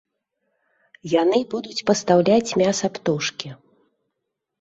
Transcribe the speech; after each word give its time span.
Яны 1.21 1.39
будуць 1.53 1.85
пастаўляць 1.89 2.55
мяса 2.61 2.85
птушкі. 2.95 3.53